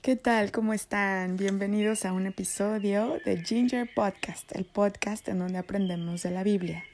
¿Qué 0.00 0.14
tal? 0.14 0.52
¿Cómo 0.52 0.74
están? 0.74 1.36
Bienvenidos 1.36 2.04
a 2.04 2.12
un 2.12 2.26
episodio 2.26 3.18
de 3.24 3.42
Ginger 3.42 3.90
Podcast, 3.92 4.54
el 4.54 4.64
podcast 4.64 5.28
en 5.28 5.40
donde 5.40 5.58
aprendemos 5.58 6.22
de 6.22 6.30
la 6.30 6.44
Biblia. 6.44 6.84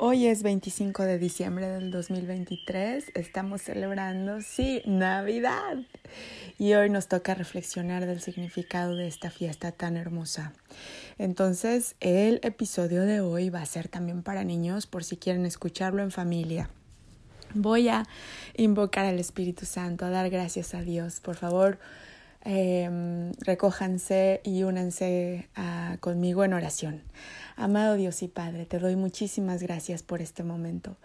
Hoy 0.00 0.26
es 0.26 0.42
25 0.42 1.04
de 1.04 1.18
diciembre 1.18 1.68
del 1.68 1.92
2023, 1.92 3.12
estamos 3.14 3.62
celebrando, 3.62 4.40
sí, 4.40 4.82
Navidad. 4.84 5.76
Y 6.58 6.74
hoy 6.74 6.90
nos 6.90 7.06
toca 7.06 7.34
reflexionar 7.34 8.04
del 8.04 8.20
significado 8.20 8.96
de 8.96 9.06
esta 9.06 9.30
fiesta 9.30 9.70
tan 9.70 9.96
hermosa. 9.96 10.52
Entonces, 11.18 11.94
el 12.00 12.40
episodio 12.42 13.02
de 13.02 13.20
hoy 13.20 13.48
va 13.48 13.62
a 13.62 13.66
ser 13.66 13.86
también 13.86 14.24
para 14.24 14.42
niños 14.42 14.86
por 14.86 15.04
si 15.04 15.16
quieren 15.16 15.46
escucharlo 15.46 16.02
en 16.02 16.10
familia. 16.10 16.68
Voy 17.54 17.88
a 17.88 18.02
invocar 18.56 19.06
al 19.06 19.20
Espíritu 19.20 19.66
Santo, 19.66 20.04
a 20.04 20.10
dar 20.10 20.28
gracias 20.30 20.74
a 20.74 20.82
Dios. 20.82 21.20
Por 21.20 21.36
favor, 21.36 21.78
eh, 22.44 23.32
recójanse 23.40 24.40
y 24.44 24.62
únanse 24.62 25.48
a, 25.54 25.96
conmigo 26.00 26.44
en 26.44 26.52
oración. 26.52 27.02
Amado 27.56 27.94
Dios 27.94 28.20
y 28.24 28.28
Padre, 28.28 28.66
te 28.66 28.80
doy 28.80 28.96
muchísimas 28.96 29.62
gracias 29.62 30.02
por 30.02 30.20
este 30.20 30.42
momento, 30.42 30.96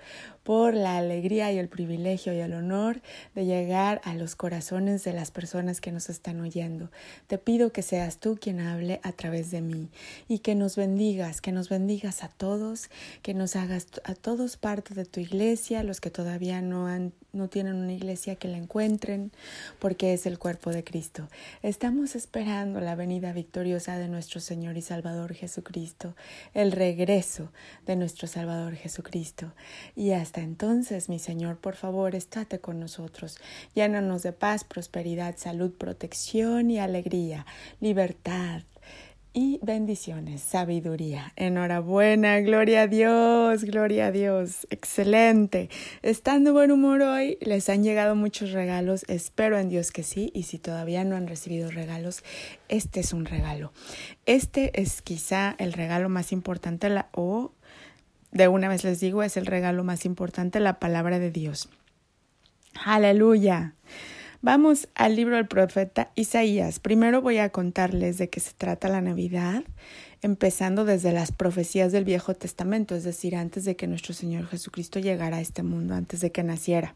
por 0.42 0.74
la 0.74 0.98
alegría 0.98 1.52
y 1.52 1.60
el 1.60 1.70
privilegio 1.70 2.34
y 2.34 2.40
el 2.40 2.54
honor 2.54 3.02
de 3.36 3.46
llegar 3.46 4.02
a 4.04 4.16
los 4.16 4.36
corazones 4.36 5.04
de 5.04 5.14
las 5.14 5.30
personas 5.30 5.80
que 5.80 5.92
nos 5.92 6.10
están 6.10 6.42
oyendo. 6.42 6.90
Te 7.28 7.38
pido 7.38 7.72
que 7.72 7.84
seas 7.84 8.18
tú 8.18 8.40
quien 8.42 8.62
hable 8.62 9.00
a 9.04 9.12
través 9.12 9.52
de 9.52 9.62
mí 9.62 9.90
y 10.28 10.40
que 10.40 10.56
nos 10.56 10.76
bendigas, 10.76 11.40
que 11.40 11.52
nos 11.52 11.70
bendigas 11.70 12.24
a 12.24 12.30
todos, 12.30 12.90
que 13.22 13.36
nos 13.36 13.56
hagas 13.56 13.86
a 14.04 14.16
todos 14.16 14.58
parte 14.58 14.96
de 14.96 15.06
tu 15.06 15.20
iglesia, 15.20 15.84
los 15.84 16.02
que 16.02 16.10
todavía 16.10 16.64
no 16.64 16.88
han 16.88 17.14
no 17.32 17.48
tienen 17.48 17.76
una 17.76 17.94
iglesia 17.94 18.36
que 18.36 18.48
la 18.48 18.58
encuentren, 18.58 19.32
porque 19.80 20.14
es 20.14 20.26
el 20.26 20.40
cuerpo 20.40 20.72
de 20.72 20.84
Cristo. 20.84 21.29
Estamos 21.62 22.16
esperando 22.16 22.80
la 22.80 22.96
venida 22.96 23.34
victoriosa 23.34 23.98
de 23.98 24.08
nuestro 24.08 24.40
Señor 24.40 24.78
y 24.78 24.82
Salvador 24.82 25.34
Jesucristo 25.34 26.16
el 26.54 26.72
regreso 26.72 27.52
de 27.86 27.96
nuestro 27.96 28.28
Salvador 28.28 28.76
Jesucristo. 28.76 29.54
Y 29.96 30.12
hasta 30.12 30.42
entonces, 30.42 31.10
mi 31.10 31.20
Señor, 31.20 31.58
por 31.58 31.76
favor, 31.76 32.16
estate 32.16 32.60
con 32.60 32.80
nosotros. 32.80 33.40
Llénanos 33.76 34.24
de 34.24 34.34
paz, 34.34 34.64
prosperidad, 34.64 35.36
salud, 35.38 35.72
protección 35.74 36.72
y 36.72 36.80
alegría, 36.80 37.46
libertad, 37.80 38.64
y 39.34 39.60
bendiciones, 39.62 40.42
sabiduría. 40.42 41.34
Enhorabuena, 41.36 42.40
gloria 42.40 42.84
a 42.84 42.88
Dios, 42.88 43.64
gloria 43.64 44.08
a 44.08 44.12
Dios. 44.12 44.68
Excelente. 44.70 45.70
Estando 46.02 46.54
buen 46.54 46.72
humor 46.72 47.02
hoy, 47.02 47.38
les 47.42 47.70
han 47.70 47.84
llegado 47.84 48.16
muchos 48.16 48.52
regalos. 48.52 49.06
Espero 49.08 49.60
en 49.60 49.70
Dios 49.70 49.92
que 49.92 50.04
sí. 50.04 50.32
Y 50.34 50.44
si 50.44 50.58
todavía 50.58 51.04
no 51.04 51.16
han 51.16 51.28
recibido 51.28 51.70
regalos, 51.70 52.24
este 52.68 53.00
es 53.02 53.14
un 53.14 53.26
regalo. 53.26 53.72
Este 54.26 54.82
es 54.82 55.02
quizá 55.02 55.56
el 55.60 55.74
regalo 55.74 56.10
más 56.10 56.32
importante 56.32 56.90
la, 56.90 57.10
o 57.14 57.52
de 58.32 58.48
una 58.48 58.68
vez 58.68 58.84
les 58.84 59.00
digo, 59.00 59.24
es 59.24 59.38
el 59.38 59.46
regalo 59.46 59.84
más 59.84 60.06
importante, 60.06 60.60
la 60.60 60.80
palabra 60.80 61.20
de 61.20 61.32
Dios. 61.32 61.70
Aleluya. 62.86 63.76
Vamos 64.42 64.88
al 64.96 65.18
libro 65.18 65.36
del 65.36 65.50
profeta 65.50 66.12
Isaías. 66.16 66.80
Primero 66.80 67.22
voy 67.22 67.40
a 67.40 67.50
contarles 67.50 68.18
de 68.18 68.30
qué 68.30 68.40
se 68.40 68.54
trata 68.54 68.88
la 68.88 69.02
Navidad, 69.02 69.64
empezando 70.22 70.86
desde 70.86 71.12
las 71.12 71.34
profecías 71.34 71.92
del 71.92 72.06
Viejo 72.06 72.34
Testamento, 72.34 72.96
es 72.96 73.04
decir, 73.04 73.36
antes 73.36 73.66
de 73.66 73.76
que 73.76 73.86
nuestro 73.86 74.14
Señor 74.14 74.48
Jesucristo 74.48 75.00
llegara 75.00 75.38
a 75.38 75.42
este 75.42 75.62
mundo, 75.62 75.94
antes 75.94 76.22
de 76.22 76.32
que 76.32 76.44
naciera. 76.44 76.96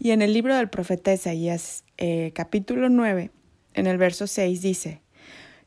Y 0.00 0.10
en 0.10 0.20
el 0.20 0.32
libro 0.32 0.56
del 0.56 0.68
profeta 0.68 1.12
Isaías, 1.12 1.84
eh, 1.96 2.32
capítulo 2.34 2.88
9, 2.88 3.30
en 3.74 3.86
el 3.86 3.96
verso 3.96 4.26
6 4.26 4.60
dice, 4.60 5.00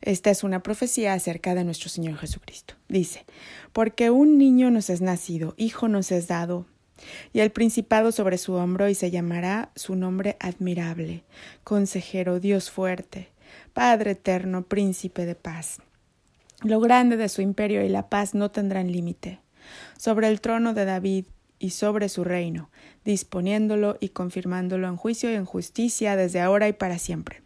esta 0.02 0.30
es 0.30 0.44
una 0.44 0.62
profecía 0.62 1.14
acerca 1.14 1.54
de 1.54 1.64
nuestro 1.64 1.88
Señor 1.88 2.18
Jesucristo. 2.18 2.74
Dice, 2.90 3.24
porque 3.72 4.10
un 4.10 4.36
niño 4.36 4.70
nos 4.70 4.90
es 4.90 5.00
nacido, 5.00 5.54
hijo 5.56 5.88
nos 5.88 6.12
es 6.12 6.28
dado, 6.28 6.66
y 7.32 7.40
el 7.40 7.50
principado 7.50 8.12
sobre 8.12 8.38
su 8.38 8.54
hombro 8.54 8.88
y 8.88 8.94
se 8.94 9.10
llamará 9.10 9.70
su 9.74 9.96
nombre 9.96 10.36
admirable, 10.40 11.22
consejero, 11.64 12.40
Dios 12.40 12.70
fuerte, 12.70 13.28
Padre 13.72 14.12
eterno, 14.12 14.62
príncipe 14.62 15.26
de 15.26 15.34
paz. 15.34 15.78
Lo 16.62 16.80
grande 16.80 17.16
de 17.16 17.28
su 17.28 17.42
imperio 17.42 17.84
y 17.84 17.88
la 17.88 18.08
paz 18.08 18.34
no 18.34 18.50
tendrán 18.50 18.92
límite. 18.92 19.40
Sobre 19.98 20.28
el 20.28 20.40
trono 20.40 20.74
de 20.74 20.84
David 20.84 21.24
y 21.58 21.70
sobre 21.70 22.08
su 22.08 22.24
reino, 22.24 22.70
disponiéndolo 23.04 23.96
y 24.00 24.10
confirmándolo 24.10 24.88
en 24.88 24.96
juicio 24.96 25.30
y 25.30 25.34
en 25.34 25.44
justicia 25.44 26.16
desde 26.16 26.40
ahora 26.40 26.68
y 26.68 26.72
para 26.72 26.98
siempre. 26.98 27.42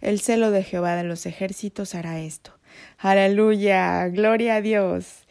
El 0.00 0.20
celo 0.20 0.50
de 0.50 0.64
Jehová 0.64 0.96
de 0.96 1.04
los 1.04 1.26
ejércitos 1.26 1.94
hará 1.94 2.20
esto. 2.20 2.52
Aleluya, 2.98 4.08
gloria 4.08 4.56
a 4.56 4.60
Dios. 4.60 5.24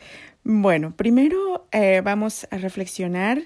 Bueno, 0.44 0.92
primero 0.92 1.68
eh, 1.72 2.02
vamos 2.04 2.48
a 2.52 2.58
reflexionar 2.58 3.44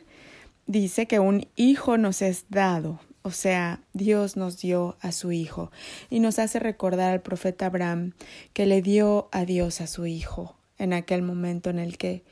dice 0.66 1.08
que 1.08 1.20
un 1.20 1.48
hijo 1.56 1.98
nos 1.98 2.22
es 2.22 2.46
dado, 2.50 3.00
o 3.22 3.32
sea, 3.32 3.82
Dios 3.94 4.38
nos 4.38 4.60
dio 4.60 4.98
a 5.02 5.12
su 5.12 5.32
hijo 5.32 5.72
y 6.10 6.20
nos 6.20 6.40
hace 6.40 6.60
recordar 6.60 7.12
al 7.12 7.22
profeta 7.22 7.66
Abraham 7.66 8.14
que 8.54 8.66
le 8.66 8.82
dio 8.82 9.30
a 9.32 9.46
Dios 9.46 9.82
a 9.82 9.88
su 9.88 10.06
hijo 10.06 10.56
en 10.78 10.94
aquel 10.94 11.22
momento 11.22 11.70
en 11.70 11.80
el 11.80 11.98
que 11.98 12.24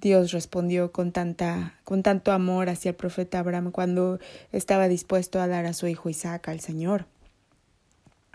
Dios 0.00 0.32
respondió 0.32 0.92
con 0.92 1.12
tanta 1.12 1.78
con 1.84 2.02
tanto 2.02 2.32
amor 2.32 2.68
hacia 2.68 2.90
el 2.90 2.94
profeta 2.94 3.38
Abraham 3.38 3.70
cuando 3.70 4.18
estaba 4.52 4.88
dispuesto 4.88 5.40
a 5.40 5.46
dar 5.46 5.66
a 5.66 5.72
su 5.72 5.86
hijo 5.86 6.10
Isaac 6.10 6.48
al 6.48 6.60
Señor 6.60 7.06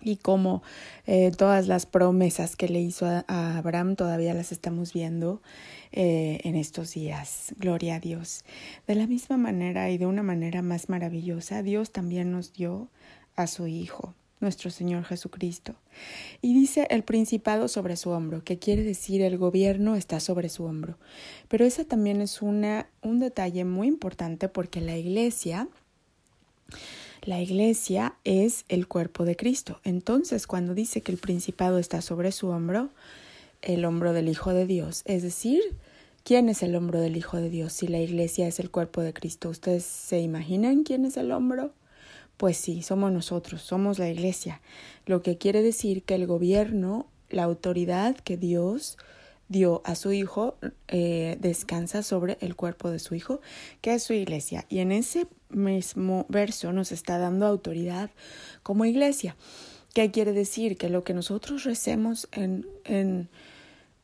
y 0.01 0.17
como 0.17 0.63
eh, 1.05 1.31
todas 1.35 1.67
las 1.67 1.85
promesas 1.85 2.55
que 2.55 2.67
le 2.67 2.79
hizo 2.79 3.05
a, 3.05 3.57
Abraham 3.57 3.95
todavía 3.95 4.33
las 4.33 4.51
estamos 4.51 4.93
viendo 4.93 5.41
eh, 5.91 6.39
en 6.43 6.55
estos 6.55 6.93
días. 6.93 7.53
Gloria 7.57 7.95
a 7.95 7.99
Dios. 7.99 8.43
De 8.87 8.95
la 8.95 9.07
misma 9.07 9.37
manera 9.37 9.89
y 9.89 9.97
de 9.97 10.05
una 10.05 10.23
manera 10.23 10.61
más 10.61 10.89
maravillosa, 10.89 11.63
Dios 11.63 11.91
también 11.91 12.31
nos 12.31 12.53
dio 12.53 12.89
a 13.35 13.47
su 13.47 13.67
Hijo, 13.67 14.13
nuestro 14.39 14.69
Señor 14.69 15.05
Jesucristo. 15.05 15.75
Y 16.41 16.53
dice 16.53 16.87
el 16.89 17.03
principado 17.03 17.67
sobre 17.67 17.95
su 17.95 18.11
hombro, 18.11 18.43
que 18.43 18.59
quiere 18.59 18.83
decir 18.83 19.21
el 19.21 19.37
gobierno 19.37 19.95
está 19.95 20.19
sobre 20.19 20.49
su 20.49 20.65
hombro. 20.65 20.97
Pero 21.47 21.65
ese 21.65 21.85
también 21.85 22.21
es 22.21 22.41
una, 22.41 22.87
un 23.01 23.19
detalle 23.19 23.65
muy 23.65 23.87
importante 23.87 24.47
porque 24.49 24.81
la 24.81 24.97
iglesia 24.97 25.67
la 27.23 27.41
iglesia 27.41 28.15
es 28.23 28.65
el 28.69 28.87
cuerpo 28.87 29.25
de 29.25 29.35
Cristo. 29.35 29.79
Entonces, 29.83 30.47
cuando 30.47 30.73
dice 30.73 31.01
que 31.01 31.11
el 31.11 31.17
principado 31.17 31.77
está 31.77 32.01
sobre 32.01 32.31
su 32.31 32.47
hombro, 32.47 32.89
el 33.61 33.85
hombro 33.85 34.13
del 34.13 34.29
Hijo 34.29 34.53
de 34.53 34.65
Dios, 34.65 35.01
es 35.05 35.23
decir, 35.23 35.61
¿quién 36.23 36.49
es 36.49 36.63
el 36.63 36.75
hombro 36.75 37.01
del 37.01 37.17
Hijo 37.17 37.37
de 37.37 37.49
Dios 37.49 37.73
si 37.73 37.87
la 37.87 37.99
iglesia 37.99 38.47
es 38.47 38.59
el 38.59 38.71
cuerpo 38.71 39.01
de 39.01 39.13
Cristo? 39.13 39.49
¿Ustedes 39.49 39.83
se 39.83 40.19
imaginan 40.19 40.83
quién 40.83 41.05
es 41.05 41.17
el 41.17 41.31
hombro? 41.31 41.73
Pues 42.37 42.57
sí, 42.57 42.81
somos 42.83 43.11
nosotros, 43.11 43.61
somos 43.61 43.99
la 43.99 44.09
iglesia, 44.09 44.61
lo 45.05 45.21
que 45.21 45.37
quiere 45.37 45.61
decir 45.61 46.03
que 46.03 46.15
el 46.15 46.25
gobierno, 46.25 47.07
la 47.29 47.43
autoridad 47.43 48.15
que 48.15 48.37
Dios 48.37 48.97
dio 49.49 49.81
a 49.83 49.95
su 49.95 50.13
hijo 50.13 50.55
eh, 50.87 51.37
descansa 51.41 52.03
sobre 52.03 52.37
el 52.39 52.55
cuerpo 52.55 52.89
de 52.89 52.99
su 52.99 53.15
hijo, 53.15 53.41
que 53.81 53.95
es 53.95 54.03
su 54.03 54.13
iglesia. 54.13 54.65
Y 54.69 54.79
en 54.79 54.91
ese 54.91 55.27
mismo 55.49 56.25
verso 56.29 56.71
nos 56.71 56.91
está 56.91 57.17
dando 57.17 57.45
autoridad 57.45 58.11
como 58.63 58.85
iglesia. 58.85 59.35
¿Qué 59.93 60.11
quiere 60.11 60.31
decir? 60.31 60.77
Que 60.77 60.89
lo 60.89 61.03
que 61.03 61.15
nosotros 61.15 61.63
recemos 61.63 62.29
en, 62.31 62.67
en 62.85 63.29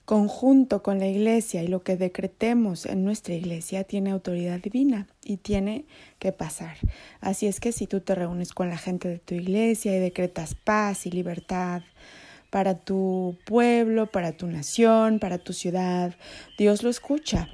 conjunto 0.05 0.81
con 0.81 0.99
la 0.99 1.07
iglesia 1.07 1.63
y 1.63 1.67
lo 1.67 1.83
que 1.83 1.97
decretemos 1.97 2.85
en 2.87 3.03
nuestra 3.03 3.33
iglesia 3.33 3.83
tiene 3.83 4.11
autoridad 4.11 4.59
divina 4.59 5.07
y 5.23 5.37
tiene 5.37 5.85
que 6.17 6.31
pasar. 6.31 6.77
Así 7.21 7.45
es 7.45 7.59
que 7.59 7.71
si 7.71 7.85
tú 7.87 8.01
te 8.01 8.15
reúnes 8.15 8.53
con 8.53 8.69
la 8.69 8.77
gente 8.77 9.07
de 9.07 9.19
tu 9.19 9.35
iglesia 9.35 9.95
y 9.95 9.99
decretas 9.99 10.55
paz 10.55 11.05
y 11.05 11.11
libertad, 11.11 11.83
para 12.55 12.75
tu 12.75 13.37
pueblo, 13.43 14.05
para 14.05 14.31
tu 14.31 14.47
nación, 14.47 15.19
para 15.19 15.39
tu 15.39 15.51
ciudad. 15.51 16.15
Dios 16.57 16.83
lo 16.83 16.89
escucha 16.89 17.49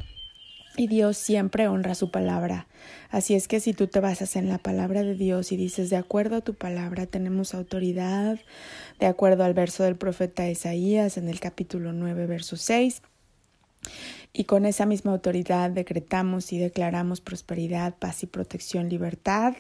y 0.77 0.85
Dios 0.85 1.17
siempre 1.17 1.67
honra 1.67 1.95
su 1.95 2.11
palabra. 2.11 2.67
Así 3.09 3.33
es 3.33 3.47
que 3.47 3.59
si 3.59 3.73
tú 3.73 3.87
te 3.87 3.99
basas 3.99 4.35
en 4.35 4.47
la 4.47 4.59
palabra 4.59 5.01
de 5.01 5.15
Dios 5.15 5.51
y 5.51 5.57
dices, 5.57 5.89
de 5.89 5.95
acuerdo 5.95 6.35
a 6.35 6.41
tu 6.41 6.53
palabra 6.53 7.07
tenemos 7.07 7.55
autoridad, 7.55 8.37
de 8.99 9.07
acuerdo 9.07 9.43
al 9.43 9.55
verso 9.55 9.81
del 9.81 9.95
profeta 9.95 10.47
Isaías 10.47 11.17
en 11.17 11.29
el 11.29 11.39
capítulo 11.39 11.93
9, 11.93 12.27
verso 12.27 12.55
6, 12.55 13.01
y 14.33 14.43
con 14.43 14.67
esa 14.67 14.85
misma 14.85 15.13
autoridad 15.13 15.71
decretamos 15.71 16.53
y 16.53 16.59
declaramos 16.59 17.21
prosperidad, 17.21 17.95
paz 17.95 18.21
y 18.21 18.27
protección, 18.27 18.87
libertad 18.87 19.55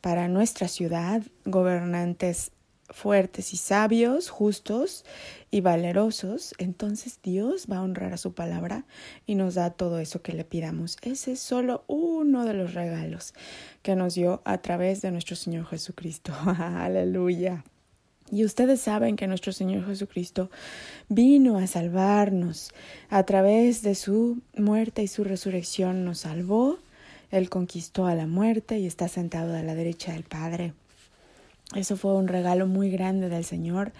para 0.00 0.28
nuestra 0.28 0.66
ciudad, 0.66 1.20
gobernantes 1.44 2.52
fuertes 2.90 3.52
y 3.52 3.56
sabios, 3.56 4.30
justos 4.30 5.04
y 5.50 5.60
valerosos, 5.60 6.54
entonces 6.58 7.20
Dios 7.22 7.66
va 7.70 7.78
a 7.78 7.82
honrar 7.82 8.12
a 8.12 8.18
su 8.18 8.32
palabra 8.32 8.84
y 9.26 9.34
nos 9.34 9.54
da 9.54 9.70
todo 9.70 9.98
eso 9.98 10.22
que 10.22 10.32
le 10.32 10.44
pidamos. 10.44 10.96
Ese 11.02 11.32
es 11.32 11.40
solo 11.40 11.84
uno 11.86 12.44
de 12.44 12.54
los 12.54 12.74
regalos 12.74 13.34
que 13.82 13.96
nos 13.96 14.14
dio 14.14 14.42
a 14.44 14.58
través 14.58 15.02
de 15.02 15.10
nuestro 15.10 15.36
Señor 15.36 15.66
Jesucristo. 15.66 16.32
Aleluya. 16.46 17.64
Y 18.30 18.44
ustedes 18.44 18.80
saben 18.80 19.16
que 19.16 19.26
nuestro 19.26 19.52
Señor 19.52 19.86
Jesucristo 19.86 20.50
vino 21.08 21.56
a 21.56 21.66
salvarnos. 21.66 22.72
A 23.08 23.22
través 23.22 23.82
de 23.82 23.94
su 23.94 24.42
muerte 24.56 25.02
y 25.02 25.08
su 25.08 25.24
resurrección 25.24 26.04
nos 26.04 26.20
salvó. 26.20 26.78
Él 27.30 27.48
conquistó 27.48 28.06
a 28.06 28.14
la 28.14 28.26
muerte 28.26 28.78
y 28.78 28.86
está 28.86 29.08
sentado 29.08 29.54
a 29.54 29.62
la 29.62 29.74
derecha 29.74 30.12
del 30.12 30.24
Padre. 30.24 30.74
Eso 31.74 31.96
fue 31.96 32.14
un 32.14 32.28
regalo 32.28 32.66
muy 32.66 32.90
grande 32.90 33.28
del 33.28 33.44
Señor 33.44 33.92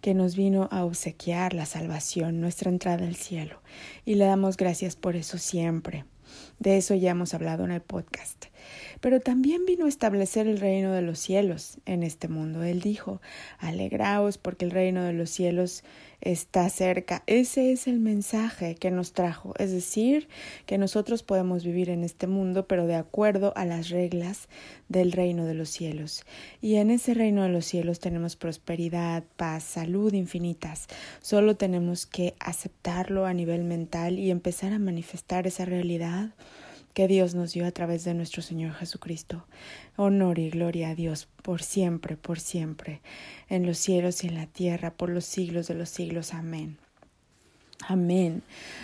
que 0.00 0.14
nos 0.14 0.36
vino 0.36 0.68
a 0.70 0.84
obsequiar 0.84 1.52
la 1.52 1.66
salvación, 1.66 2.40
nuestra 2.40 2.70
entrada 2.70 3.06
al 3.06 3.16
cielo. 3.16 3.60
Y 4.06 4.14
le 4.14 4.24
damos 4.24 4.56
gracias 4.56 4.96
por 4.96 5.16
eso 5.16 5.36
siempre. 5.36 6.04
De 6.58 6.78
eso 6.78 6.94
ya 6.94 7.10
hemos 7.10 7.34
hablado 7.34 7.64
en 7.64 7.72
el 7.72 7.82
podcast 7.82 8.49
pero 9.00 9.20
también 9.20 9.64
vino 9.66 9.86
a 9.86 9.88
establecer 9.88 10.46
el 10.46 10.58
reino 10.58 10.92
de 10.92 11.02
los 11.02 11.18
cielos 11.18 11.78
en 11.86 12.02
este 12.02 12.28
mundo. 12.28 12.62
Él 12.62 12.80
dijo, 12.80 13.20
alegraos 13.58 14.38
porque 14.38 14.64
el 14.64 14.70
reino 14.70 15.02
de 15.02 15.12
los 15.12 15.30
cielos 15.30 15.84
está 16.20 16.68
cerca. 16.68 17.22
Ese 17.26 17.72
es 17.72 17.86
el 17.86 17.98
mensaje 17.98 18.74
que 18.74 18.90
nos 18.90 19.12
trajo, 19.12 19.54
es 19.58 19.72
decir, 19.72 20.28
que 20.66 20.78
nosotros 20.78 21.22
podemos 21.22 21.64
vivir 21.64 21.90
en 21.90 22.04
este 22.04 22.26
mundo, 22.26 22.66
pero 22.66 22.86
de 22.86 22.94
acuerdo 22.94 23.52
a 23.56 23.64
las 23.64 23.88
reglas 23.88 24.48
del 24.88 25.12
reino 25.12 25.46
de 25.46 25.54
los 25.54 25.70
cielos. 25.70 26.24
Y 26.60 26.76
en 26.76 26.90
ese 26.90 27.14
reino 27.14 27.42
de 27.42 27.48
los 27.48 27.64
cielos 27.64 28.00
tenemos 28.00 28.36
prosperidad, 28.36 29.24
paz, 29.36 29.64
salud 29.64 30.12
infinitas. 30.12 30.88
Solo 31.20 31.56
tenemos 31.56 32.06
que 32.06 32.34
aceptarlo 32.38 33.24
a 33.24 33.34
nivel 33.34 33.64
mental 33.64 34.18
y 34.18 34.30
empezar 34.30 34.72
a 34.72 34.78
manifestar 34.78 35.46
esa 35.46 35.64
realidad 35.64 36.30
que 36.94 37.08
Dios 37.08 37.34
nos 37.34 37.52
dio 37.52 37.66
a 37.66 37.70
través 37.70 38.04
de 38.04 38.14
nuestro 38.14 38.42
Señor 38.42 38.74
Jesucristo. 38.74 39.46
Honor 39.96 40.38
y 40.38 40.50
gloria 40.50 40.90
a 40.90 40.94
Dios 40.94 41.28
por 41.42 41.62
siempre, 41.62 42.16
por 42.16 42.40
siempre, 42.40 43.00
en 43.48 43.66
los 43.66 43.78
cielos 43.78 44.24
y 44.24 44.28
en 44.28 44.34
la 44.34 44.46
tierra, 44.46 44.90
por 44.90 45.10
los 45.10 45.24
siglos 45.24 45.68
de 45.68 45.74
los 45.74 45.88
siglos. 45.88 46.34
Amén. 46.34 46.78
Amén. 47.88 48.42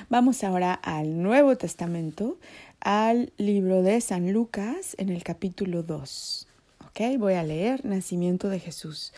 Vamos 0.09 0.43
ahora 0.43 0.75
al 0.75 1.23
Nuevo 1.23 1.57
Testamento, 1.57 2.39
al 2.81 3.33
libro 3.37 3.83
de 3.83 4.01
San 4.01 4.33
Lucas 4.33 4.95
en 4.99 5.11
el 5.11 5.23
capítulo 5.23 5.83
2. 5.83 6.49
Ok, 6.87 7.19
voy 7.19 7.35
a 7.35 7.43
leer 7.43 7.85
Nacimiento 7.85 8.49
de 8.49 8.59
Jesús. 8.59 9.13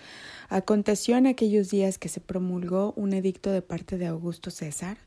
Aconteció 0.48 1.16
en 1.16 1.26
aquellos 1.28 1.70
días 1.70 1.98
que 1.98 2.08
se 2.08 2.20
promulgó 2.20 2.92
un 2.96 3.12
edicto 3.12 3.52
de 3.52 3.62
parte 3.62 3.98
de 3.98 4.06
Augusto 4.06 4.50
César 4.50 4.98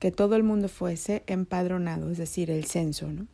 que 0.00 0.10
todo 0.10 0.34
el 0.34 0.42
mundo 0.42 0.68
fuese 0.68 1.22
empadronado, 1.28 2.10
es 2.10 2.18
decir, 2.18 2.50
el 2.50 2.64
censo. 2.64 3.06
¿no? 3.06 3.28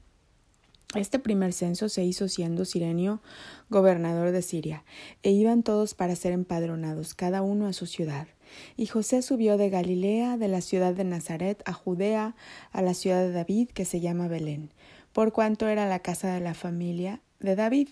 Este 0.94 1.18
primer 1.18 1.52
censo 1.52 1.88
se 1.88 2.04
hizo 2.04 2.28
siendo 2.28 2.64
Sirenio 2.64 3.22
gobernador 3.70 4.32
de 4.32 4.42
Siria, 4.42 4.84
e 5.22 5.30
iban 5.30 5.62
todos 5.62 5.94
para 5.94 6.16
ser 6.16 6.32
empadronados, 6.32 7.14
cada 7.14 7.42
uno 7.42 7.66
a 7.66 7.72
su 7.72 7.86
ciudad. 7.86 8.28
Y 8.76 8.86
José 8.86 9.22
subió 9.22 9.56
de 9.56 9.70
Galilea, 9.70 10.36
de 10.36 10.48
la 10.48 10.60
ciudad 10.60 10.94
de 10.94 11.04
Nazaret, 11.04 11.62
a 11.66 11.72
Judea, 11.72 12.36
a 12.72 12.82
la 12.82 12.94
ciudad 12.94 13.20
de 13.22 13.32
David, 13.32 13.70
que 13.70 13.84
se 13.84 14.00
llama 14.00 14.28
Belén, 14.28 14.72
por 15.12 15.32
cuanto 15.32 15.68
era 15.68 15.88
la 15.88 16.00
casa 16.00 16.34
de 16.34 16.40
la 16.40 16.54
familia 16.54 17.20
de 17.40 17.56
David. 17.56 17.88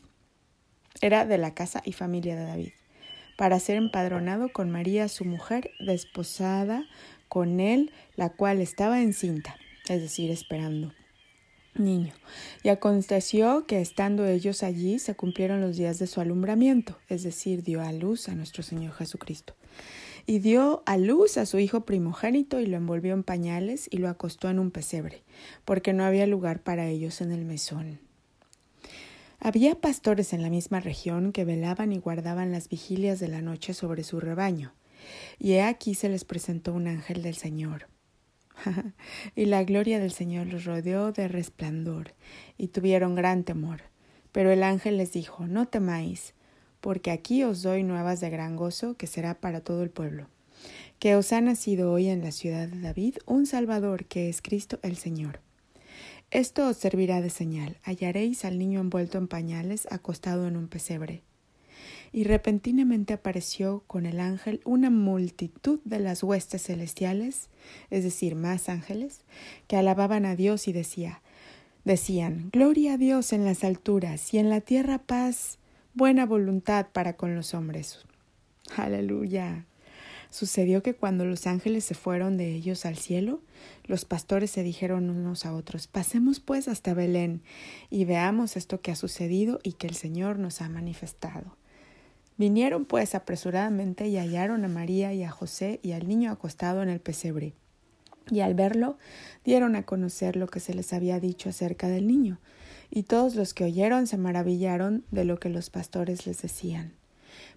Era 1.00 1.27
de 1.27 1.38
la 1.38 1.55
casa 1.55 1.82
y 1.85 1.93
familia 1.93 2.37
de 2.37 2.44
David, 2.44 2.73
para 3.37 3.59
ser 3.59 3.77
empadronado 3.77 4.53
con 4.53 4.70
María, 4.70 5.09
su 5.09 5.25
mujer, 5.25 5.73
desposada 5.81 6.85
con 7.35 7.59
él, 7.59 7.91
la 8.15 8.29
cual 8.29 8.61
estaba 8.61 9.03
encinta, 9.03 9.57
es 9.89 10.01
decir, 10.01 10.31
esperando 10.31 10.93
niño. 11.75 12.13
Y 12.63 12.69
aconteció 12.69 13.67
que 13.67 13.81
estando 13.81 14.25
ellos 14.25 14.63
allí 14.63 15.01
se 15.01 15.17
cumplieron 15.17 15.61
los 15.61 15.77
días 15.77 15.99
de 15.99 16.07
su 16.07 16.21
alumbramiento, 16.21 16.97
es 17.09 17.25
decir, 17.25 17.65
dio 17.65 17.83
a 17.83 17.93
luz 17.93 18.29
a 18.29 18.37
nuestro 18.37 18.63
Señor 18.63 18.93
Jesucristo. 18.93 19.57
Y 20.27 20.39
dio 20.39 20.85
a 20.87 20.97
luz 20.97 21.37
a 21.37 21.45
su 21.45 21.59
hijo 21.59 21.85
primogénito 21.85 22.61
y 22.61 22.67
lo 22.67 22.77
envolvió 22.77 23.13
en 23.15 23.25
pañales 23.25 23.89
y 23.91 23.97
lo 23.97 24.09
acostó 24.09 24.49
en 24.49 24.61
un 24.61 24.71
pesebre, 24.71 25.25
porque 25.65 25.93
no 25.93 26.05
había 26.05 26.29
lugar 26.29 26.63
para 26.63 26.87
ellos 26.87 27.21
en 27.21 27.33
el 27.33 27.45
mesón. 27.45 27.99
Había 29.41 29.75
pastores 29.75 30.33
en 30.35 30.41
la 30.41 30.51
misma 30.51 30.79
región 30.79 31.33
que 31.33 31.45
velaban 31.45 31.91
y 31.91 31.99
guardaban 31.99 32.53
las 32.53 32.69
vigilias 32.69 33.19
de 33.19 33.27
la 33.27 33.43
noche 33.43 33.75
sobre 33.75 34.05
su 34.05 34.21
rebaño. 34.21 34.73
Y 35.39 35.53
he 35.53 35.62
aquí 35.62 35.95
se 35.95 36.09
les 36.09 36.25
presentó 36.25 36.73
un 36.73 36.87
ángel 36.87 37.23
del 37.23 37.35
Señor. 37.35 37.89
y 39.37 39.47
la 39.47 39.65
gloria 39.65 39.99
del 39.99 40.12
Señor 40.12 40.47
los 40.47 40.65
rodeó 40.65 41.12
de 41.12 41.29
resplandor, 41.29 42.15
y 42.56 42.69
tuvieron 42.69 43.15
gran 43.15 43.45
temor. 43.45 43.83
Pero 44.33 44.51
el 44.51 44.62
ángel 44.62 44.97
les 44.97 45.12
dijo, 45.12 45.47
No 45.47 45.67
temáis, 45.67 46.35
porque 46.81 47.11
aquí 47.11 47.45
os 47.45 47.62
doy 47.62 47.83
nuevas 47.83 48.21
de 48.21 48.31
gran 48.31 48.56
gozo, 48.56 48.97
que 48.97 49.06
será 49.06 49.35
para 49.35 49.61
todo 49.61 49.83
el 49.83 49.91
pueblo, 49.91 50.29
que 50.99 51.17
os 51.17 51.33
ha 51.33 51.41
nacido 51.41 51.93
hoy 51.93 52.09
en 52.09 52.23
la 52.23 52.33
ciudad 52.33 52.69
de 52.69 52.81
David 52.81 53.17
un 53.27 53.47
Salvador, 53.47 54.06
que 54.06 54.29
es 54.29 54.43
Cristo 54.43 54.79
el 54.83 54.97
Señor. 54.97 55.41
Esto 56.31 56.69
os 56.69 56.77
servirá 56.77 57.21
de 57.21 57.31
señal, 57.31 57.77
hallaréis 57.85 58.45
al 58.45 58.59
niño 58.59 58.81
envuelto 58.81 59.19
en 59.19 59.29
pañales, 59.29 59.87
acostado 59.91 60.49
en 60.49 60.56
un 60.56 60.69
pesebre 60.69 61.23
y 62.15 62.23
repentinamente 62.23 63.13
apareció 63.13 63.83
con 63.89 64.07
el 64.07 64.21
ángel 64.21 64.61
una 64.65 64.89
multitud 64.89 65.81
de 65.85 65.99
las 65.99 66.23
huestes 66.23 66.63
celestiales, 66.63 67.49
es 67.91 68.05
decir, 68.05 68.37
más 68.37 68.69
ángeles, 68.69 69.23
que 69.67 69.77
alababan 69.77 70.25
a 70.25 70.37
Dios 70.37 70.69
y 70.69 70.73
decía, 70.73 71.23
decían, 71.85 72.51
Gloria 72.53 72.95
a 72.95 72.99
Dios 72.99 73.33
en 73.33 73.45
las 73.45 73.65
alturas 73.65 74.33
y 74.33 74.39
en 74.39 74.49
la 74.49 74.61
tierra 74.61 74.99
paz, 74.99 75.59
buena 75.93 76.25
voluntad 76.25 76.87
para 76.93 77.17
con 77.17 77.35
los 77.35 77.53
hombres. 77.53 78.07
Aleluya. 78.77 79.67
Sucedió 80.31 80.85
que 80.85 80.95
cuando 80.95 81.25
los 81.25 81.49
ángeles 81.49 81.85
se 81.85 81.95
fueron 81.97 82.37
de 82.37 82.55
ellos 82.55 82.87
al 82.87 82.97
cielo, 82.97 83.41
los 83.87 84.05
pastores 84.05 84.53
se 84.53 84.63
dijeron 84.63 85.11
unos 85.11 85.47
a 85.47 85.53
otros, 85.53 85.89
pasemos 85.89 86.39
pues 86.39 86.69
hasta 86.69 86.95
Belén 86.95 87.43
y 87.91 88.05
veamos 88.05 88.57
esto 88.57 88.81
que 88.81 88.93
ha 88.93 88.97
sucedido 88.97 89.59
y 89.65 89.73
que 89.73 89.89
el 89.89 89.97
Señor 89.97 90.39
nos 90.39 90.61
ha 90.61 90.69
manifestado. 90.69 91.57
Vinieron 92.37 92.85
pues 92.85 93.15
apresuradamente 93.15 94.09
y 94.09 94.17
hallaron 94.17 94.65
a 94.65 94.69
María 94.69 95.13
y 95.13 95.23
a 95.23 95.31
José 95.31 95.79
y 95.83 95.93
al 95.93 96.09
niño 96.09 96.33
acostado 96.33 96.83
en 96.83 96.89
el 96.89 97.01
pesebre. 97.01 97.55
Y 98.31 98.41
al 98.41 98.55
verlo, 98.55 98.99
dieron 99.45 99.77
a 99.77 99.85
conocer 99.85 100.35
lo 100.35 100.49
que 100.49 100.59
se 100.59 100.75
les 100.75 100.93
había 100.93 101.21
dicho 101.21 101.51
acerca 101.51 101.89
del 101.89 102.07
niño. 102.07 102.41
Y 102.91 103.05
todos 103.05 103.37
los 103.37 103.55
que 103.55 103.65
oyeron 103.65 104.07
se 104.07 104.17
maravillaron 104.17 105.05
de 105.11 105.25
lo 105.25 105.39
que 105.39 105.49
los 105.49 105.71
pastores 105.71 106.27
les 106.27 106.43
decían. 106.43 106.95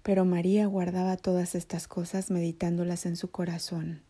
Pero 0.03 0.25
María 0.25 0.68
guardaba 0.68 1.18
todas 1.18 1.56
estas 1.56 1.88
cosas 1.88 2.30
meditándolas 2.30 3.06
en 3.06 3.16
su 3.16 3.31
corazón. 3.31 4.01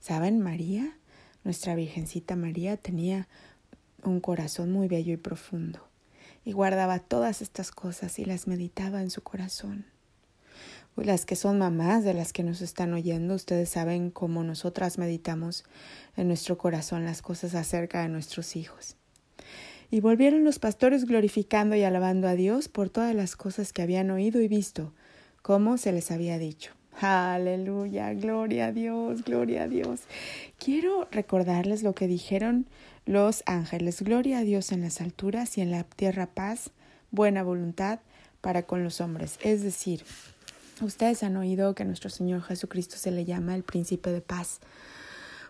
¿Saben, 0.00 0.40
María? 0.40 0.96
Nuestra 1.44 1.74
Virgencita 1.74 2.34
María 2.34 2.76
tenía 2.76 3.28
un 4.02 4.20
corazón 4.20 4.72
muy 4.72 4.88
bello 4.88 5.12
y 5.12 5.16
profundo 5.16 5.86
y 6.46 6.52
guardaba 6.52 7.00
todas 7.00 7.42
estas 7.42 7.72
cosas 7.72 8.20
y 8.20 8.24
las 8.24 8.46
meditaba 8.46 9.02
en 9.02 9.10
su 9.10 9.20
corazón. 9.20 9.84
Las 10.94 11.26
que 11.26 11.34
son 11.34 11.58
mamás 11.58 12.04
de 12.04 12.14
las 12.14 12.32
que 12.32 12.44
nos 12.44 12.62
están 12.62 12.94
oyendo, 12.94 13.34
ustedes 13.34 13.68
saben 13.68 14.10
cómo 14.10 14.44
nosotras 14.44 14.96
meditamos 14.96 15.64
en 16.16 16.28
nuestro 16.28 16.56
corazón 16.56 17.04
las 17.04 17.20
cosas 17.20 17.56
acerca 17.56 18.00
de 18.00 18.08
nuestros 18.08 18.54
hijos. 18.54 18.96
Y 19.90 20.00
volvieron 20.00 20.44
los 20.44 20.60
pastores 20.60 21.04
glorificando 21.04 21.74
y 21.74 21.82
alabando 21.82 22.28
a 22.28 22.36
Dios 22.36 22.68
por 22.68 22.90
todas 22.90 23.14
las 23.14 23.34
cosas 23.34 23.72
que 23.72 23.82
habían 23.82 24.10
oído 24.12 24.40
y 24.40 24.46
visto, 24.46 24.94
como 25.42 25.78
se 25.78 25.90
les 25.90 26.12
había 26.12 26.38
dicho. 26.38 26.72
Aleluya, 27.00 28.14
gloria 28.14 28.66
a 28.66 28.72
Dios, 28.72 29.24
gloria 29.24 29.64
a 29.64 29.68
Dios. 29.68 30.02
Quiero 30.58 31.08
recordarles 31.10 31.82
lo 31.82 31.92
que 31.92 32.06
dijeron 32.06 32.66
los 33.06 33.42
ángeles. 33.46 34.02
Gloria 34.02 34.38
a 34.38 34.42
Dios 34.42 34.72
en 34.72 34.82
las 34.82 35.00
alturas 35.00 35.56
y 35.56 35.62
en 35.62 35.70
la 35.70 35.84
tierra 35.84 36.26
paz, 36.26 36.70
buena 37.10 37.42
voluntad 37.42 38.00
para 38.40 38.64
con 38.64 38.84
los 38.84 39.00
hombres. 39.00 39.38
Es 39.42 39.62
decir, 39.62 40.04
ustedes 40.82 41.22
han 41.22 41.36
oído 41.36 41.74
que 41.74 41.84
nuestro 41.84 42.10
Señor 42.10 42.42
Jesucristo 42.42 42.96
se 42.96 43.12
le 43.12 43.24
llama 43.24 43.54
el 43.54 43.62
príncipe 43.62 44.10
de 44.10 44.20
paz 44.20 44.60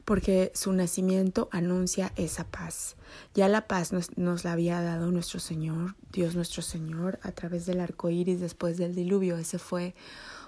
porque 0.05 0.53
su 0.55 0.73
nacimiento 0.73 1.49
anuncia 1.51 2.13
esa 2.15 2.45
paz. 2.45 2.95
Ya 3.35 3.49
la 3.49 3.67
paz 3.67 3.93
nos, 3.93 4.17
nos, 4.17 4.45
la 4.45 4.53
había 4.53 4.81
dado 4.81 5.11
nuestro 5.11 5.41
Señor, 5.41 5.97
Dios 6.13 6.37
nuestro 6.37 6.63
Señor, 6.63 7.19
a 7.23 7.33
través 7.33 7.67
del 7.67 7.81
arco 7.81 8.09
iris 8.09 8.39
después 8.39 8.77
del 8.77 8.95
diluvio. 8.95 9.37
Ese 9.37 9.59
fue 9.59 9.97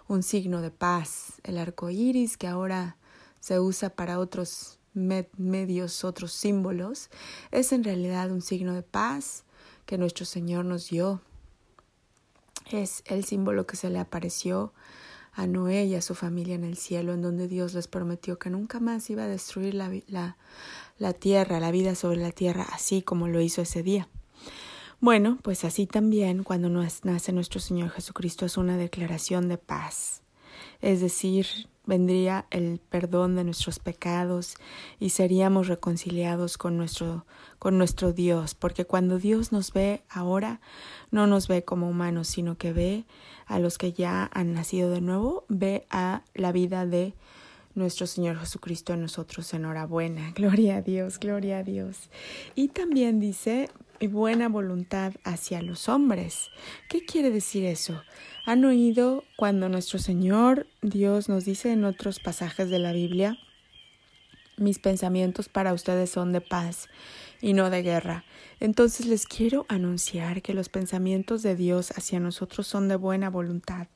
un 0.07 0.23
signo 0.23 0.63
de 0.63 0.71
paz. 0.71 1.33
El 1.43 1.59
arco 1.59 1.91
iris 1.91 2.37
que 2.37 2.47
ahora 2.47 2.97
se 3.41 3.59
usa 3.59 3.91
para 3.91 4.21
otros 4.21 4.78
medios, 4.95 6.05
otros 6.05 6.33
símbolos, 6.33 7.11
es 7.51 7.73
en 7.73 7.85
realidad 7.85 8.31
un 8.31 8.43
signo 8.43 8.75
de 8.75 8.83
paz 8.83 9.45
que 9.87 9.99
nuestro 9.99 10.25
Señor 10.25 10.65
nos 10.65 10.91
dio. 10.91 11.21
Es 12.71 13.03
el 13.07 13.25
símbolo 13.25 13.67
que 13.67 13.77
se 13.77 13.91
le 13.91 13.99
apareció 13.99 14.73
a 15.33 15.47
Noé 15.47 15.85
y 15.85 15.95
a 15.95 16.03
su 16.03 16.15
familia 16.15 16.57
en 16.57 16.65
el 16.65 16.77
cielo, 16.77 17.15
en 17.15 17.23
donde 17.23 17.49
Dios 17.49 17.73
les 17.73 17.87
prometió 17.87 18.39
que 18.39 18.51
nunca 18.51 18.81
más 18.81 19.09
iba 19.09 19.23
a 19.23 19.29
destruir 19.29 19.75
la, 19.75 19.91
la, 20.09 20.37
la 20.99 21.13
tierra, 21.13 21.61
la 21.61 21.71
vida 21.71 21.95
sobre 21.95 22.19
la 22.19 22.33
tierra, 22.33 22.67
así 22.73 23.03
como 23.03 23.29
lo 23.29 23.41
hizo 23.41 23.63
ese 23.63 23.83
día. 23.83 24.09
Bueno, 25.01 25.39
pues 25.43 25.65
así 25.65 25.87
también 25.87 26.43
cuando 26.43 26.69
nace 26.69 27.33
nuestro 27.33 27.61
Señor 27.61 27.91
Jesucristo 27.91 28.47
es 28.47 28.57
una 28.57 28.77
declaración 28.77 29.49
de 29.49 29.57
paz. 29.57 30.23
es 30.81 31.01
decir, 31.01 31.47
vendría 31.89 32.45
el 32.51 32.81
perdón 32.91 33.35
de 33.35 33.45
nuestros 33.45 33.79
pecados 33.79 34.57
y 35.01 35.11
seríamos 35.11 35.69
reconciliados 35.69 36.59
con 36.59 36.77
nuestro, 36.77 37.25
con 37.59 37.79
nuestro 37.79 38.13
Dios, 38.13 38.55
porque 38.55 38.85
cuando 38.85 39.19
Dios 39.19 39.53
nos 39.53 39.73
ve 39.73 40.03
ahora, 40.11 40.61
no 41.11 41.27
nos 41.27 41.49
ve 41.49 41.65
como 41.65 41.89
humanos, 41.89 42.29
sino 42.29 42.59
que 42.59 42.75
ve 42.75 43.05
a 43.47 43.59
los 43.59 43.79
que 43.79 43.93
ya 43.93 44.31
han 44.35 44.53
nacido 44.53 44.91
de 44.91 45.01
nuevo, 45.01 45.45
ve 45.49 45.87
a 45.91 46.23
la 46.35 46.53
vida 46.53 46.85
de 46.85 47.15
nuestro 47.75 48.07
Señor 48.07 48.39
Jesucristo 48.39 48.93
en 48.93 49.01
nosotros. 49.01 49.55
Enhorabuena, 49.55 50.33
gloria 50.35 50.77
a 50.77 50.83
Dios, 50.83 51.19
gloria 51.19 51.59
a 51.59 51.63
Dios. 51.63 52.11
Y 52.55 52.69
también 52.69 53.19
dice 53.19 53.71
buena 54.07 54.49
voluntad 54.49 55.15
hacia 55.25 55.61
los 55.63 55.89
hombres. 55.89 56.51
¿Qué 56.89 57.05
quiere 57.05 57.31
decir 57.31 57.65
eso? 57.65 58.03
¿Han 58.47 58.65
oído 58.65 59.25
cuando 59.37 59.69
nuestro 59.69 59.99
Señor 59.99 60.67
Dios 60.81 61.29
nos 61.29 61.45
dice 61.45 61.73
en 61.73 61.85
otros 61.85 62.21
pasajes 62.21 62.71
de 62.71 62.79
la 62.79 62.93
Biblia, 62.93 63.37
mis 64.57 64.79
pensamientos 64.79 65.49
para 65.49 65.73
ustedes 65.73 66.11
son 66.11 66.33
de 66.33 66.41
paz 66.41 66.89
y 67.41 67.53
no 67.53 67.71
de 67.71 67.83
guerra? 67.83 68.25
Entonces 68.61 69.07
les 69.07 69.27
quiero 69.27 69.67
anunciar 69.69 70.43
que 70.43 70.55
los 70.55 70.69
pensamientos 70.69 71.43
de 71.43 71.57
Dios 71.57 71.91
hacia 71.91 72.21
nosotros 72.21 72.67
son 72.67 72.89
de 72.89 72.97
buena 72.97 73.31
voluntad, 73.31 73.89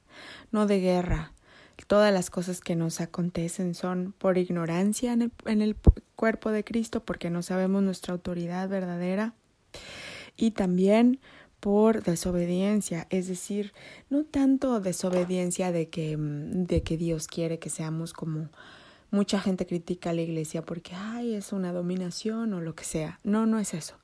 no 0.51 0.67
de 0.67 0.81
guerra. 0.81 1.33
Todas 1.87 2.13
las 2.13 2.31
cosas 2.31 2.61
que 2.61 2.77
nos 2.77 3.01
acontecen 3.01 3.75
son 3.75 4.15
por 4.19 4.39
ignorancia 4.39 5.13
en 5.13 5.23
el, 5.23 5.33
en 5.47 5.63
el 5.63 5.77
cuerpo 6.17 6.51
de 6.51 6.65
Cristo, 6.65 7.05
porque 7.05 7.31
no 7.31 7.43
sabemos 7.43 7.83
nuestra 7.83 8.13
autoridad 8.13 8.69
verdadera 8.69 9.35
y 10.37 10.53
también 10.53 11.21
por 11.61 12.03
desobediencia, 12.03 13.07
es 13.11 13.29
decir, 13.29 13.73
no 14.11 14.25
tanto 14.25 14.81
desobediencia 14.81 15.71
de 15.71 15.89
que, 15.89 16.17
mm, 16.17 16.65
de 16.65 16.83
que 16.83 16.97
Dios 16.97 17.29
quiere 17.29 17.61
que 17.61 17.71
seamos 17.71 18.13
como 18.13 18.49
mucha 19.13 19.41
gente 19.41 19.67
critica 19.67 20.11
a 20.11 20.13
la 20.15 20.23
iglesia 20.23 20.63
porque 20.63 20.93
ay, 20.97 21.35
es 21.35 21.53
una 21.53 21.73
dominación 21.73 22.53
o 22.55 22.61
lo 22.61 22.75
que 22.75 22.83
sea. 22.83 23.21
No, 23.23 23.47
no 23.47 23.61
es 23.61 23.75
eso. 23.75 23.95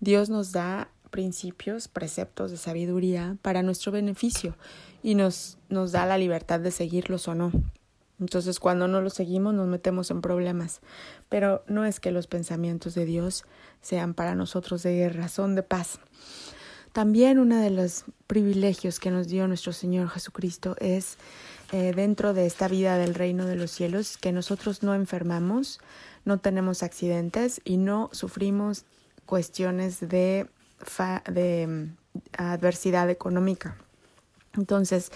Dios 0.00 0.30
nos 0.30 0.52
da 0.52 0.88
principios, 1.10 1.88
preceptos 1.88 2.50
de 2.50 2.56
sabiduría 2.56 3.36
para 3.42 3.62
nuestro 3.62 3.92
beneficio 3.92 4.56
y 5.02 5.14
nos, 5.14 5.58
nos 5.68 5.92
da 5.92 6.06
la 6.06 6.16
libertad 6.16 6.60
de 6.60 6.70
seguirlos 6.70 7.28
o 7.28 7.34
no. 7.34 7.52
Entonces, 8.20 8.60
cuando 8.60 8.88
no 8.88 9.00
los 9.00 9.14
seguimos, 9.14 9.54
nos 9.54 9.66
metemos 9.66 10.10
en 10.10 10.20
problemas. 10.20 10.80
Pero 11.28 11.64
no 11.66 11.84
es 11.84 12.00
que 12.00 12.12
los 12.12 12.26
pensamientos 12.26 12.94
de 12.94 13.04
Dios 13.04 13.44
sean 13.80 14.14
para 14.14 14.34
nosotros 14.34 14.82
de 14.82 15.08
razón 15.08 15.54
de 15.54 15.62
paz. 15.62 15.98
También 16.92 17.40
uno 17.40 17.56
de 17.56 17.70
los 17.70 18.04
privilegios 18.28 19.00
que 19.00 19.10
nos 19.10 19.26
dio 19.26 19.48
nuestro 19.48 19.72
Señor 19.72 20.08
Jesucristo 20.10 20.76
es 20.78 21.18
eh, 21.72 21.92
dentro 21.92 22.34
de 22.34 22.46
esta 22.46 22.68
vida 22.68 22.98
del 22.98 23.16
reino 23.16 23.46
de 23.46 23.56
los 23.56 23.72
cielos 23.72 24.16
que 24.16 24.30
nosotros 24.30 24.84
no 24.84 24.94
enfermamos, 24.94 25.80
no 26.24 26.38
tenemos 26.38 26.84
accidentes 26.84 27.60
y 27.64 27.78
no 27.78 28.10
sufrimos 28.12 28.84
cuestiones 29.26 29.98
de, 30.00 30.46
de 31.32 31.66
mm, 31.66 31.96
adversidad 32.38 33.10
económica. 33.10 33.76
Entonces, 34.56 35.10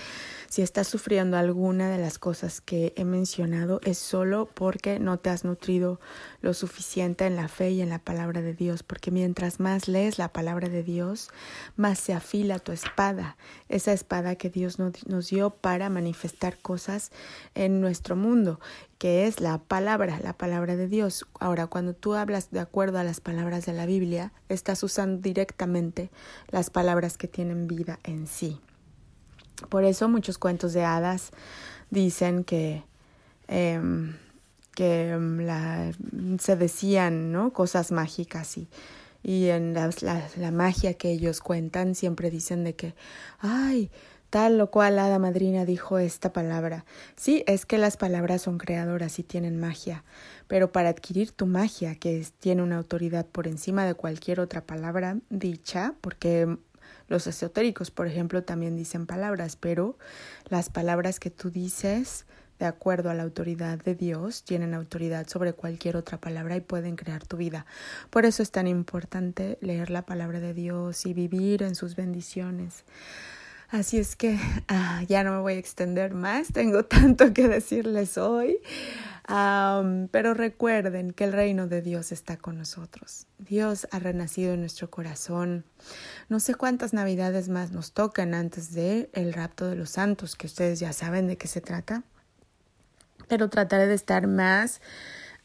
si 0.49 0.63
estás 0.63 0.89
sufriendo 0.89 1.37
alguna 1.37 1.91
de 1.91 1.99
las 1.99 2.19
cosas 2.19 2.61
que 2.61 2.93
he 2.97 3.05
mencionado, 3.05 3.81
es 3.85 3.99
solo 3.99 4.49
porque 4.53 4.99
no 4.99 5.19
te 5.19 5.31
has 5.31 5.45
nutrido 5.45 6.01
lo 6.41 6.55
suficiente 6.55 7.27
en 7.27 7.37
la 7.37 7.49
fe 7.49 7.71
y 7.71 7.81
en 7.83 7.91
la 7.91 7.99
palabra 7.99 8.43
de 8.43 8.55
Dios, 8.55 8.83
porque 8.83 9.11
mientras 9.11 9.61
más 9.61 9.89
lees 9.89 10.19
la 10.19 10.33
palabra 10.33 10.69
de 10.69 10.83
Dios, 10.83 11.29
más 11.77 11.99
se 11.99 12.15
afila 12.15 12.59
tu 12.59 12.73
espada, 12.73 13.37
esa 13.69 13.93
espada 13.93 14.37
que 14.37 14.51
Dios 14.51 14.79
nos 14.79 15.29
dio 15.29 15.51
para 15.51 15.91
manifestar 15.91 16.59
cosas 16.59 17.11
en 17.55 17.81
nuestro 17.81 18.17
mundo 18.17 18.59
que 18.99 19.29
es 19.29 19.41
la 19.41 19.59
palabra, 19.59 20.19
la 20.23 20.33
palabra 20.33 20.77
de 20.77 20.89
Dios. 20.89 21.25
Ahora, 21.39 21.69
cuando 21.69 21.95
tú 21.95 22.15
hablas 22.15 22.51
de 22.51 22.59
acuerdo 22.59 22.99
a 22.99 23.05
las 23.05 23.21
palabras 23.21 23.65
de 23.65 23.73
la 23.73 23.87
Biblia, 23.87 24.33
estás 24.49 24.83
usando 24.83 25.23
directamente 25.23 26.11
las 26.49 26.71
palabras 26.71 27.17
que 27.17 27.29
tienen 27.29 27.69
vida 27.69 28.01
en 28.03 28.27
sí. 28.27 28.61
Por 29.69 29.85
eso 29.85 30.09
muchos 30.09 30.39
cuentos 30.39 30.73
de 30.73 30.85
hadas 30.85 31.31
dicen 31.91 32.45
que, 32.45 32.85
em, 33.49 34.15
que 34.75 35.11
em, 35.11 35.41
la, 35.41 35.93
se 36.39 36.57
decían 36.57 37.33
¿no? 37.33 37.53
cosas 37.53 37.93
mágicas 37.93 38.57
y, 38.59 38.69
y 39.23 39.49
en 39.49 39.75
la, 39.75 39.91
la, 40.37 40.51
magia 40.51 40.95
que 40.95 41.11
ellos 41.11 41.41
cuentan 41.41 41.95
siempre 41.95 42.31
dicen 42.31 42.65
de 42.65 42.75
que, 42.75 42.95
ay, 43.41 43.91
tal 44.31 44.61
o 44.61 44.71
cual 44.71 44.99
hada 44.99 45.19
madrina 45.19 45.65
dijo 45.65 45.99
esta 45.99 46.33
palabra. 46.33 46.85
Sí, 47.17 47.45
es 47.47 47.67
que 47.67 47.79
las 47.79 47.97
palabras 47.97 48.43
son 48.43 48.59
creadoras 48.59 49.19
y 49.19 49.23
tienen 49.23 49.59
magia, 49.59 50.05
pero 50.47 50.71
para 50.71 50.91
adquirir 50.91 51.33
tu 51.33 51.47
magia, 51.47 51.95
que 51.97 52.27
tiene 52.39 52.63
una 52.63 52.77
autoridad 52.77 53.27
por 53.27 53.49
encima 53.49 53.85
de 53.87 53.95
cualquier 53.95 54.41
otra 54.41 54.65
palabra 54.65 55.19
dicha, 55.31 55.95
porque 56.01 56.59
los 57.09 57.27
esotéricos, 57.27 57.91
por 57.91 58.07
ejemplo, 58.07 58.43
también 58.45 58.77
dicen 58.77 59.07
palabras, 59.07 59.57
pero 59.57 59.99
las 60.49 60.71
palabras 60.71 61.19
que 61.19 61.31
tú 61.31 61.51
dices, 61.51 62.27
de 62.59 62.67
acuerdo 62.67 63.11
a 63.11 63.15
la 63.15 63.23
autoridad 63.23 63.79
de 63.79 63.95
Dios, 63.95 64.45
tienen 64.45 64.75
autoridad 64.75 65.27
sobre 65.29 65.53
cualquier 65.53 65.97
otra 65.97 66.21
palabra 66.21 66.57
y 66.57 66.61
pueden 66.61 66.97
crear 66.97 67.27
tu 67.27 67.37
vida. 67.37 67.67
Por 68.11 68.27
eso 68.27 68.43
es 68.43 68.51
tan 68.51 68.67
importante 68.67 69.59
leer 69.61 69.91
la 69.91 70.03
palabra 70.03 70.41
de 70.41 70.55
Dios 70.55 71.07
y 71.07 71.15
vivir 71.15 71.63
en 71.63 71.75
sus 71.75 71.97
bendiciones. 71.97 72.85
Así 73.71 73.99
es 73.99 74.17
que 74.17 74.39
ah, 74.69 75.03
ya 75.09 75.25
no 75.25 75.33
me 75.33 75.41
voy 75.41 75.53
a 75.55 75.59
extender 75.59 76.15
más, 76.15 76.53
tengo 76.53 76.85
tanto 76.87 77.33
que 77.33 77.49
decirles 77.49 78.19
hoy 78.19 78.59
pero 79.29 80.33
recuerden 80.33 81.13
que 81.13 81.25
el 81.25 81.33
reino 81.33 81.67
de 81.67 81.83
Dios 81.83 82.13
está 82.13 82.39
con 82.39 82.57
nosotros. 82.57 83.27
Dios 83.39 83.87
ha 83.91 83.99
renacido 83.99 84.55
en 84.55 84.61
nuestro 84.61 84.91
corazón. 84.91 85.65
No 86.31 86.41
sé 86.41 86.55
cuántas 86.55 86.95
navidades 86.95 87.51
más 87.51 87.71
nos 87.71 87.93
tocan 87.93 88.33
antes 88.33 88.73
de 88.73 89.11
el 89.13 89.35
rapto 89.35 89.67
de 89.67 89.77
los 89.77 89.91
santos, 89.91 90.35
que 90.35 90.47
ustedes 90.47 90.81
ya 90.81 90.95
saben 90.95 91.27
de 91.27 91.37
qué 91.37 91.47
se 91.47 91.61
trata. 91.61 92.05
Pero 93.29 93.51
trataré 93.51 93.87
de 93.87 93.95
estar 93.95 94.27
más 94.27 94.81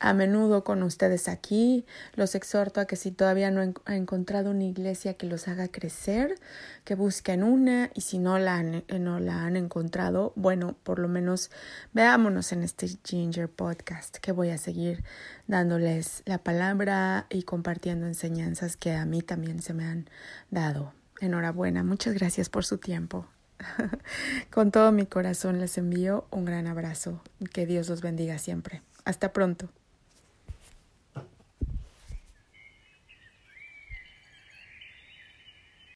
a 0.03 0.13
menudo 0.13 0.65
con 0.65 0.83
ustedes 0.83 1.29
aquí. 1.29 1.86
Los 2.15 2.36
exhorto 2.36 2.81
a 2.81 2.86
que 2.86 2.98
si 2.98 3.12
todavía 3.12 3.51
no 3.51 3.62
han 3.62 3.74
encontrado 3.88 4.51
una 4.51 4.65
iglesia 4.65 5.13
que 5.13 5.27
los 5.27 5.48
haga 5.48 5.69
crecer, 5.69 6.36
que 6.83 6.93
busquen 6.93 7.41
una 7.41 7.89
y 7.93 8.01
si 8.01 8.19
no 8.19 8.38
la 8.38 8.57
han, 8.57 8.83
eh, 8.89 9.00
no 9.00 9.22
la 9.22 9.45
han 9.45 9.55
encontrado, 9.55 10.33
bueno, 10.36 10.75
por 10.83 11.00
lo 11.00 11.07
menos 11.07 11.51
veámonos 11.93 12.51
en 12.51 12.63
este 12.63 12.89
Ginger 13.05 13.48
Podcast 13.48 14.17
que 14.17 14.33
voy 14.33 14.50
a 14.50 14.57
seguir 14.57 15.05
dándoles 15.48 16.22
la 16.25 16.38
palabra 16.38 17.25
y 17.29 17.43
compartiendo 17.43 18.05
enseñanzas 18.05 18.75
que 18.75 18.91
a 18.91 19.05
mí 19.05 19.22
también 19.22 19.62
se 19.62 19.74
me 19.74 19.86
han 19.86 20.10
dado. 20.51 20.93
Enhorabuena, 21.22 21.81
muchas 21.86 22.13
gracias 22.13 22.50
por 22.50 22.65
su 22.65 22.77
tiempo. 22.77 23.25
Con 24.51 24.72
todo 24.72 24.91
mi 24.91 25.05
corazón 25.05 25.62
les 25.62 25.77
envío 25.77 26.27
un 26.29 26.43
gran 26.43 26.67
abrazo. 26.67 27.24
Que 27.53 27.65
Dios 27.65 27.88
los 27.88 28.01
bendiga 28.01 28.38
siempre. 28.38 28.81
Hasta 29.05 29.31
pronto. 29.31 29.69